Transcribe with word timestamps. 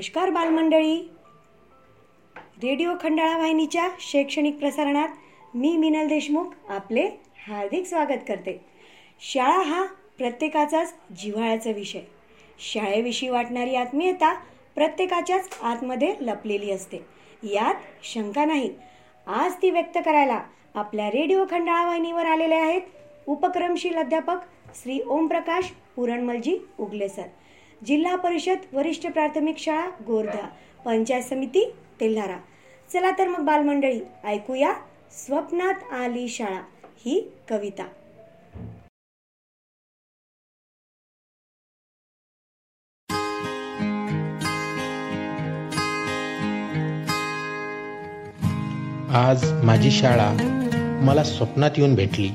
नमस्कार 0.00 0.30
बालमंडळी. 0.30 1.08
रेडिओ 2.36 2.92
खंडाळा 3.00 3.36
वाहिनीच्या 3.36 3.88
शैक्षणिक 4.00 4.58
प्रसारणात 4.58 5.08
मी 5.54 5.76
मिनल 5.76 6.06
देशमुख 6.08 6.44
आपले 6.68 7.02
हार्दिक 7.48 7.86
स्वागत 7.86 8.22
करते. 8.28 8.60
शाळा 9.20 9.62
हा 9.62 9.84
प्रत्येकाचाच 10.18 10.94
जिव्हाळ्याचा 11.20 11.70
विषय. 11.70 12.00
शाळेविषयी 12.58 13.28
वाटणारी 13.28 13.74
आत्मीयता 13.74 14.32
प्रत्येकाच्याच 14.74 15.48
आतमध्ये 15.62 16.14
लपलेली 16.20 16.70
असते. 16.70 16.98
यात 17.42 17.74
शंका 18.02 18.44
नाही. 18.44 18.74
आज 19.26 19.52
ती 19.62 19.70
व्यक्त 19.70 19.98
करायला 20.04 20.40
आपल्या 20.74 21.08
रेडिओ 21.08 21.44
खंडाळा 21.50 21.86
वाहिनीवर 21.86 22.24
आलेले 22.24 22.54
आहेत 22.54 22.82
उपक्रमशील 23.26 23.96
अध्यापक 23.96 24.38
श्री 24.74 25.00
ओमप्रकाश 25.06 25.72
पुरणमलजी 25.96 26.58
उगले 26.78 27.08
सर. 27.08 27.26
जिल्हा 27.86 28.16
परिषद 28.16 28.58
वरिष्ठ 28.72 29.06
प्राथमिक 29.06 29.58
शाळा 29.58 29.86
गोरधा 30.06 30.48
पंचायत 30.84 31.22
समिती 31.22 31.72
तेल्हारा. 32.00 32.36
चला 32.92 33.10
तर 33.10 33.28
मग 33.28 33.44
बालमंडळी 33.44 34.00
ऐकूया 34.24 34.72
स्वप्नात 35.10 35.92
आली 35.92 36.28
शाळा 36.28 36.60
ही 37.04 37.32
कविता. 37.48 37.84
आज 49.14 49.52
माझी 49.64 49.90
शाळा 49.90 50.32
मला 51.02 51.24
स्वप्नात 51.24 51.70
येऊन 51.76 51.94
भेटली. 51.94 52.30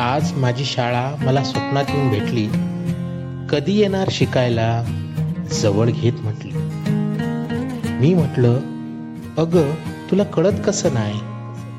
आज 0.00 0.32
माझी 0.32 0.64
शाळा 0.64 1.16
मला 1.22 1.44
स्वप्नात 1.44 1.84
येऊन 1.88 2.08
भेटली. 2.10 2.63
कधी 3.50 3.80
येणार 3.80 4.08
शिकायला? 4.10 4.84
जवळ 5.62 5.86
घेत 5.86 6.12
म्हटली. 6.22 6.50
मी 8.00 8.14
म्हटलं 8.14 8.60
अग 9.38 9.72
तुला 10.10 10.24
कळत 10.24 10.52
कसं 10.66 10.94
नाही? 10.94 11.20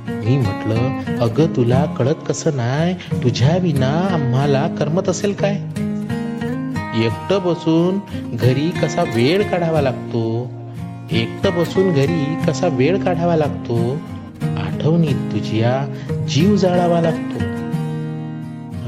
मी 0.07 0.37
म्हटलं 0.37 1.17
अग 1.19 1.55
तुला 1.55 1.85
कळत 1.85 2.15
कसं 2.27 2.55
नाही? 2.55 2.93
तुझ्या 3.23 3.57
विना 3.57 4.07
आम्हाला 4.11 4.67
करमत 4.67 5.09
असेल 5.09 5.33
काय? 5.33 5.55
एकटं 7.05 7.39
बसून 7.45 7.99
घरी 8.37 8.69
कसा 8.69 9.01
वेळ 9.01 9.49
काढावा 9.49 9.81
लागतो? 9.81 10.51
एकटं 11.11 11.49
बसून 11.59 11.93
घरी 11.93 12.35
कसा 12.47 12.67
वेळ 12.67 13.03
काढावा 13.03 13.35
लागतो? 13.35 13.97
आठवणीत 14.41 15.31
तुझ्या 15.31 15.93
जीव 16.27 16.55
जाळावा 16.55 17.01
लागतो. 17.01 17.39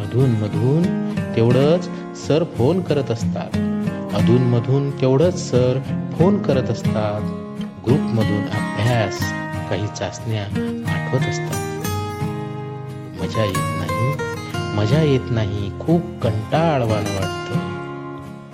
अधून 0.01 0.29
मधून 0.29 1.13
तेवढंच 1.35 1.89
सर 2.17 2.43
फोन 2.43 2.81
करत 2.81 3.11
असतात. 3.11 3.57
अधून 4.15 4.41
मधून 4.41 5.01
तेवढंच 5.01 5.49
सर 5.49 5.79
फोन 6.13 6.41
करत 6.41 6.69
असतात. 6.69 7.21
ग्रुपमधून 7.85 8.41
अभ्यास 8.41 9.19
काही 9.69 9.87
चाचण्या 9.87 10.43
आठवत 10.87 11.29
असतात. 11.29 11.85
मजा 13.21 13.43
येत 13.45 13.55
नाही. 13.57 14.13
मजा 14.75 15.01
येत 15.01 15.31
नाही. 15.31 15.79
खूप 15.79 16.01
कंटाळवाणं 16.21 17.15
वाटत. 17.15 17.53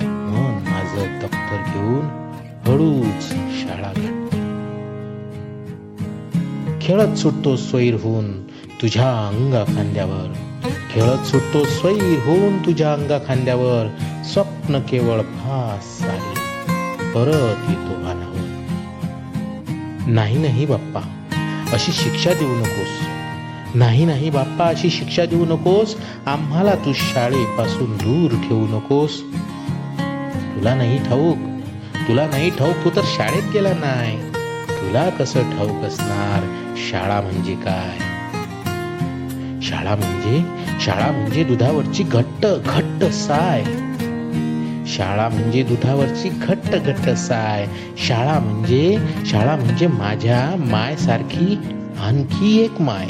मन 0.03 0.59
माझं 0.71 1.19
दप्तर 1.19 1.63
घेऊन 1.73 2.05
हळूच 2.65 3.29
शाळा 3.33 3.91
खेळत 6.81 7.15
सुटतो 7.15 7.55
सोयीर 7.55 7.93
होऊन 7.93 8.41
तुझ्या 8.81 9.27
अंगा 9.27 9.63
खांद्यावर 9.63 10.33
खेळत 10.93 11.25
सुटतो 11.25 11.63
स्वैर 11.65 12.19
होऊन 12.25 12.57
तुझ्या 12.65 12.91
अंगा 12.93 13.17
खांद्यावर. 13.27 13.87
स्वप्न 14.23 14.79
केवळ 14.79 15.21
फास 15.21 16.01
आले 16.03 16.33
परत 17.13 17.69
येतो 17.69 17.95
भानावर 18.03 18.41
नाही 20.07 20.37
नाही 20.37 20.65
बाप्पा 20.65 21.01
अशी 21.73 21.91
शिक्षा 21.91 22.33
देऊ 22.33 22.55
नकोस. 22.55 22.93
नाही 23.75 24.05
नाही 24.05 24.29
बाप्पा 24.29 24.65
अशी 24.65 24.89
शिक्षा 24.89 25.25
देऊ 25.25 25.45
नकोस. 25.45 25.95
आम्हाला 26.25 26.75
तू 26.75 26.93
शाळेपासून 26.93 27.97
दूर 27.97 28.35
ठेवू 28.47 28.65
नकोस. 28.67 29.19
तुला 30.55 30.75
नाही 30.75 30.97
ठाऊक 30.97 31.37
तुला 32.07 32.25
नाही 32.27 32.49
ठाऊक 32.49 32.83
तू 32.83 32.89
तर 32.95 33.01
शाळेत 33.05 33.51
गेला 33.53 33.73
नाही. 33.73 34.17
तुला 34.69 35.09
कसं 35.09 35.51
ठाऊक 35.57 35.83
असणार? 35.83 36.43
शाळा 36.91 37.21
म्हणजे 37.21 37.55
काय? 37.55 38.12
शाळा 39.63 39.95
म्हणजे 39.95 40.39
शाळा 40.81 41.11
म्हणजे 41.11 41.43
दुधावरची 41.43 42.03
घट्ट 42.03 42.45
घट्ट 42.65 43.03
साय. 43.03 43.63
शाळा 44.87 45.29
म्हणजे 45.29 45.63
दुधावरची 45.63 46.29
घट्ट 46.29 46.75
घट्ट 46.75 47.09
साय. 47.09 47.67
शाळा 47.97 48.39
म्हणजे 48.39 48.97
शाळा 49.25 49.55
म्हणजे 49.55 49.87
माझ्या 49.87 50.55
माय 50.71 50.95
सारखी 50.95 51.55
आणखी 51.99 52.59
एक 52.59 52.81
माय. 52.81 53.07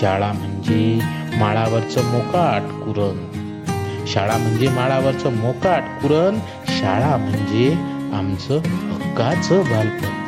शाळा 0.00 0.32
म्हणजे 0.32 1.00
माळावरचं 1.38 2.04
मोकाट 2.04 2.62
कुरण. 2.62 3.26
शाळा 4.06 4.36
म्हणजे 4.36 4.68
माळावरचं 4.68 5.32
मोकाट 5.32 5.82
कुरण. 6.02 6.38
शाळा 6.68 7.16
म्हणजे 7.16 7.72
आमचं 8.12 8.58
हक्काचं 8.58 9.62
बालपण. 9.62 10.18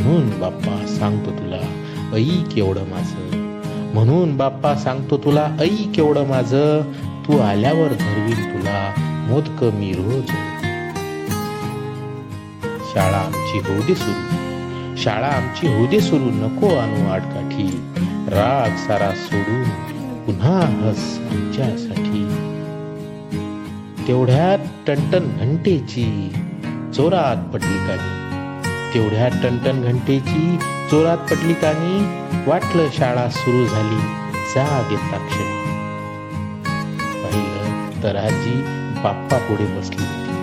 म्हणून 0.00 0.40
बाप्पा 0.40 0.86
सांगतो 0.86 1.30
तुला 1.30 1.87
ऐ 2.14 2.24
केवढं 2.54 2.80
माझं? 2.80 3.48
म्हणून 3.94 4.36
बाप्पा 4.36 4.74
सांगतो 4.74 5.18
तुला 5.18 5.56
ऐ 5.60 5.68
केवढं 5.68 6.26
माझं? 6.26 6.82
तू 7.26 7.38
आल्यावर 7.38 7.88
धरवीन 7.88 8.34
तुला 8.34 8.92
मोदक 9.28 9.64
मी 9.64 9.92
रोज. 9.92 10.30
शाळा 12.94 13.16
आमची 13.16 13.58
होऊ 13.58 13.82
दे 13.86 13.94
सुरू. 13.94 14.36
शाळा 14.96 15.26
आमची 15.26 15.66
होऊ 15.66 15.86
दे 15.86 16.00
सुरू 16.00 16.24
नको 16.24 16.68
आणू 16.74 17.10
आडकाठी. 17.10 17.80
राग 18.30 18.76
सारा 18.88 19.10
सोडून 19.10 19.64
पुन्हा 20.24 20.58
हस 20.58 21.18
आमच्यासाठी. 21.30 22.24
तेवढ्यात 24.08 24.58
टनटन 24.86 25.28
घंटेची 25.40 26.34
चोरात 26.96 27.54
पडली 27.54 27.78
कानी 27.86 28.17
तेवढ्या 28.94 29.28
टनटन 29.28 29.82
घंटेची 29.82 30.58
जोरात 30.90 31.18
पडली 31.18 31.54
कानी 31.54 31.98
वाटलं 32.50 32.88
शाळा 32.92 33.28
सुरू 33.30 33.64
झाली 33.66 34.00
जाग 34.54 34.92
येता 34.92 35.26
क्षणी 35.26 35.56
पाहिलं 37.22 38.02
तर 38.02 38.16
आजी 38.16 38.54
बाप्पा 39.02 39.38
पुढे 39.38 39.64
बसली 39.64 40.02
होती. 40.02 40.34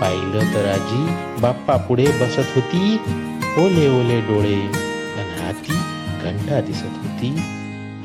पाहिलं 0.00 0.54
तर 0.54 0.68
आजी 0.72 1.06
बाप्पा 1.40 1.76
पुढे 1.76 2.06
बसत 2.06 2.54
होती. 2.54 2.96
ओले 3.58 3.88
ओले 3.88 4.20
डोळे 4.20 4.54
आणि 4.54 5.42
हाती 5.42 5.78
घंटा 6.22 6.60
दिसत 6.60 6.98
होती. 7.02 7.34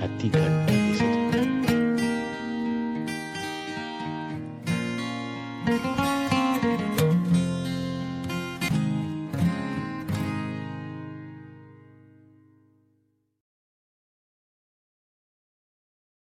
हाती 0.02 0.30
घंटा. 0.30 0.85